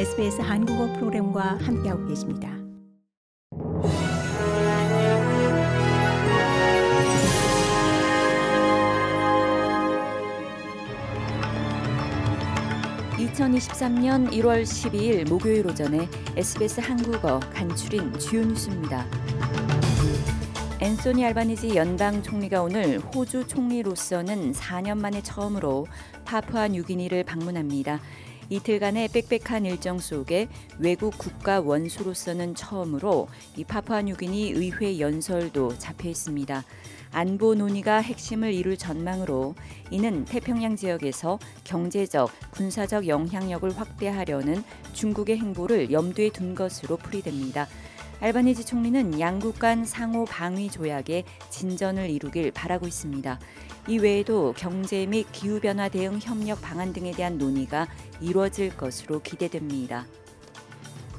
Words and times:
SBS 0.00 0.40
한국어 0.40 0.90
프로그램과 0.94 1.58
함께하고 1.60 2.06
계십니다. 2.06 2.48
(2023년 13.18 14.30
1월 14.30 14.62
12일) 14.62 15.28
목요일 15.28 15.66
오전에 15.66 16.08
SBS 16.34 16.80
한국어 16.80 17.38
간추린 17.52 18.18
주요 18.18 18.42
뉴스입니다. 18.42 19.04
앤소니 20.80 21.26
알바니지 21.26 21.76
연방 21.76 22.22
총리가 22.22 22.62
오늘 22.62 22.98
호주 23.00 23.46
총리로서는 23.46 24.52
4년 24.52 24.96
만에 24.96 25.22
처음으로 25.22 25.86
파푸아 26.24 26.68
뉴기니를 26.68 27.24
방문합니다. 27.24 28.00
이틀간의 28.50 29.08
빽빽한 29.08 29.64
일정 29.64 30.00
속에 30.00 30.48
외국 30.80 31.16
국가 31.16 31.60
원수로서는 31.60 32.56
처음으로 32.56 33.28
이 33.56 33.62
파푸아 33.62 34.02
뉴기니 34.02 34.50
의회 34.50 34.98
연설도 34.98 35.78
잡혀 35.78 36.08
있습니다. 36.08 36.64
안보 37.12 37.54
논의가 37.54 37.98
핵심을 38.00 38.52
이룰 38.52 38.76
전망으로 38.76 39.54
이는 39.92 40.24
태평양 40.24 40.74
지역에서 40.74 41.38
경제적, 41.62 42.30
군사적 42.50 43.06
영향력을 43.06 43.70
확대하려는 43.78 44.64
중국의 44.94 45.38
행보를 45.38 45.92
염두에 45.92 46.30
둔 46.30 46.56
것으로 46.56 46.96
풀이됩니다. 46.96 47.68
알바니지 48.20 48.66
총리는 48.66 49.18
양국 49.18 49.58
간 49.58 49.86
상호 49.86 50.26
방위 50.26 50.70
조약에 50.70 51.24
진전을 51.48 52.10
이루길 52.10 52.50
바라고 52.50 52.86
있습니다. 52.86 53.40
이 53.88 53.98
외에도 53.98 54.52
경제 54.58 55.06
및 55.06 55.26
기후변화 55.32 55.88
대응 55.88 56.18
협력 56.20 56.60
방안 56.60 56.92
등에 56.92 57.12
대한 57.12 57.38
논의가 57.38 57.88
이루어질 58.20 58.76
것으로 58.76 59.22
기대됩니다. 59.22 60.06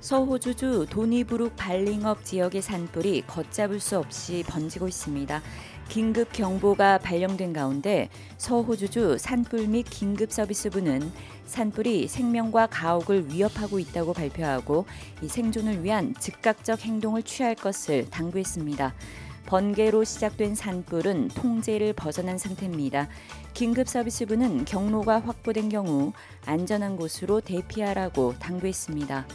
서호주주 0.00 0.86
도니브룩 0.88 1.56
발링업 1.56 2.24
지역의 2.24 2.62
산불이 2.62 3.22
걷잡을 3.26 3.80
수 3.80 3.98
없이 3.98 4.44
번지고 4.46 4.86
있습니다. 4.86 5.42
긴급 5.88 6.32
경보가 6.32 6.98
발령된 6.98 7.52
가운데 7.52 8.08
서호주주 8.38 9.18
산불 9.18 9.68
및 9.68 9.86
긴급 9.88 10.32
서비스부는 10.32 11.12
산불이 11.46 12.08
생명과 12.08 12.66
가옥을 12.68 13.28
위협하고 13.28 13.78
있다고 13.78 14.12
발표하고 14.12 14.86
이 15.22 15.28
생존을 15.28 15.84
위한 15.84 16.14
즉각적 16.18 16.80
행동을 16.80 17.22
취할 17.22 17.54
것을 17.54 18.08
당부했습니다. 18.10 18.94
번개로 19.46 20.04
시작된 20.04 20.54
산불은 20.54 21.28
통제를 21.28 21.92
벗어난 21.92 22.38
상태입니다. 22.38 23.08
긴급 23.52 23.88
서비스부는 23.88 24.64
경로가 24.64 25.20
확보된 25.20 25.68
경우 25.68 26.12
안전한 26.46 26.96
곳으로 26.96 27.40
대피하라고 27.40 28.34
당부했습니다. 28.38 29.26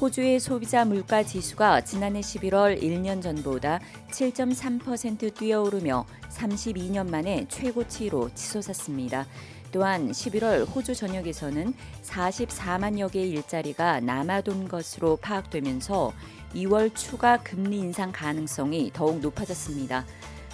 호주의 0.00 0.40
소비자 0.40 0.84
물가 0.84 1.22
지수가 1.22 1.82
지난해 1.82 2.20
11월 2.20 2.82
1년 2.82 3.22
전보다 3.22 3.78
7.3% 4.10 5.32
뛰어오르며 5.34 6.04
32년 6.30 7.08
만에 7.08 7.46
최고치로 7.48 8.30
치솟았습니다. 8.34 9.24
또한 9.70 10.10
11월 10.10 10.68
호주 10.68 10.96
전역에서는 10.96 11.74
44만여 12.02 13.12
개의 13.12 13.30
일자리가 13.30 14.00
남아돈 14.00 14.66
것으로 14.66 15.16
파악되면서 15.16 16.12
2월 16.54 16.92
추가 16.94 17.36
금리 17.38 17.78
인상 17.78 18.10
가능성이 18.10 18.90
더욱 18.92 19.20
높아졌습니다. 19.20 20.04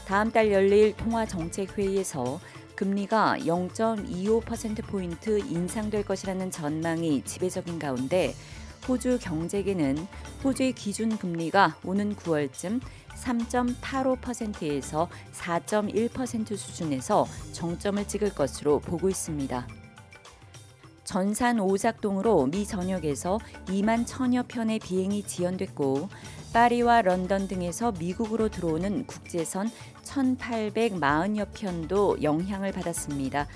다음 0.07 0.31
달 0.31 0.53
열릴 0.53 0.95
통화정책회의에서 0.97 2.41
금리가 2.75 3.39
0.25%포인트 3.41 5.39
인상될 5.39 6.05
것이라는 6.05 6.51
전망이 6.51 7.23
지배적인 7.25 7.79
가운데 7.79 8.35
호주 8.89 9.19
경제계는 9.21 9.97
호주의 10.43 10.73
기준 10.73 11.17
금리가 11.17 11.77
오는 11.85 12.15
9월쯤 12.17 12.81
3.85%에서 13.15 15.09
4.1% 15.33 16.57
수준에서 16.57 17.27
정점을 17.53 18.07
찍을 18.07 18.35
것으로 18.35 18.81
보고 18.81 19.09
있습니다. 19.09 19.67
전산 21.11 21.59
오작동으로 21.59 22.47
미 22.47 22.65
전역에서 22.65 23.41
2만 23.67 24.07
천여 24.07 24.45
편의 24.47 24.79
비행이 24.79 25.25
지연됐고 25.25 26.09
파리와 26.53 27.03
런던 27.03 27.49
등에서 27.49 27.91
미국으로 27.91 28.49
들어오는 28.49 29.09
국제선 29.09 29.73
1,840여 30.05 31.49
편도 31.53 32.23
영향을 32.23 32.71
받았습니다. 32.71 33.49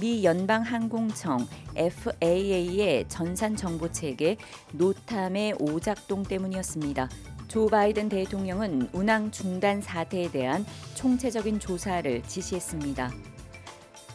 미 0.00 0.22
연방항공청 0.24 1.48
FAA의 1.74 3.06
전산 3.08 3.56
정보 3.56 3.90
체계 3.90 4.36
노탐의 4.74 5.56
오작동 5.58 6.22
때문이었습니다. 6.22 7.08
조 7.48 7.66
바이든 7.66 8.08
대통령은 8.08 8.90
운항 8.92 9.32
중단 9.32 9.80
사태에 9.80 10.30
대한 10.30 10.64
총체적인 10.94 11.58
조사를 11.58 12.22
지시했습니다. 12.22 13.10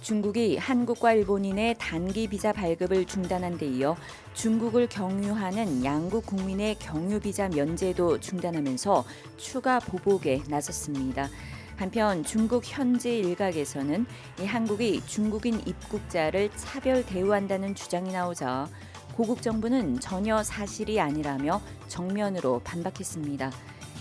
중국이 0.05 0.57
한국과 0.57 1.13
일본인의 1.13 1.77
단기 1.79 2.27
비자 2.27 2.53
발급을 2.53 3.05
중단한 3.05 3.57
데 3.57 3.65
이어 3.65 3.97
중국을 4.35 4.85
경유하는 4.87 5.83
양국 5.83 6.27
국민의 6.27 6.75
경유 6.75 7.19
비자 7.19 7.49
면제도 7.49 8.19
중단하면서 8.19 9.03
추가 9.37 9.79
보복에 9.79 10.43
나섰습니다. 10.47 11.27
한편 11.75 12.23
중국 12.23 12.61
현지 12.63 13.17
일각에서는 13.17 14.05
이 14.41 14.45
한국이 14.45 15.01
중국인 15.07 15.59
입국자를 15.65 16.51
차별 16.55 17.03
대우한다는 17.03 17.73
주장이 17.73 18.13
나오자 18.13 18.69
고국 19.15 19.41
정부는 19.41 19.99
전혀 20.01 20.43
사실이 20.43 20.99
아니라며 20.99 21.59
정면으로 21.87 22.61
반박했습니다. 22.63 23.51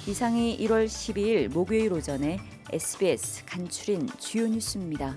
이상이 0.06 0.58
1월 0.58 0.84
12일 0.84 1.50
목요일 1.50 1.94
오전에 1.94 2.40
SBS 2.70 3.46
간추린 3.46 4.06
주요 4.18 4.46
뉴스입니다. 4.46 5.16